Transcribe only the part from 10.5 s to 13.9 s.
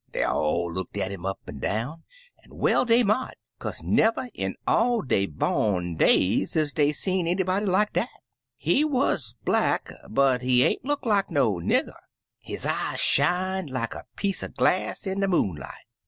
ain't look like no nigger. His 40 Impty Umpty eyes shined